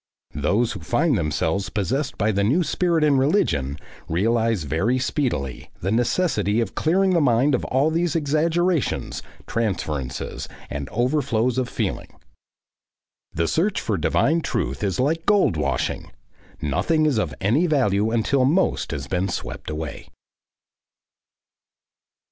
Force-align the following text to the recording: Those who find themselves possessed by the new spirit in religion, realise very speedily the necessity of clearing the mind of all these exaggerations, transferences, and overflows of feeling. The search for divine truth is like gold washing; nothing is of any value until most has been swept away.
Those 0.33 0.71
who 0.71 0.79
find 0.79 1.15
themselves 1.15 1.69
possessed 1.69 2.17
by 2.17 2.31
the 2.31 2.43
new 2.43 2.63
spirit 2.63 3.03
in 3.03 3.19
religion, 3.19 3.77
realise 4.09 4.63
very 4.63 4.97
speedily 4.97 5.69
the 5.79 5.91
necessity 5.91 6.59
of 6.59 6.73
clearing 6.73 7.11
the 7.11 7.21
mind 7.21 7.53
of 7.53 7.63
all 7.65 7.91
these 7.91 8.15
exaggerations, 8.15 9.21
transferences, 9.45 10.47
and 10.71 10.89
overflows 10.89 11.59
of 11.59 11.69
feeling. 11.69 12.15
The 13.31 13.47
search 13.47 13.79
for 13.79 13.95
divine 13.95 14.41
truth 14.41 14.83
is 14.83 14.99
like 14.99 15.27
gold 15.27 15.55
washing; 15.55 16.11
nothing 16.63 17.05
is 17.05 17.19
of 17.19 17.35
any 17.39 17.67
value 17.67 18.09
until 18.09 18.43
most 18.43 18.89
has 18.89 19.05
been 19.05 19.27
swept 19.29 19.69
away. 19.69 20.07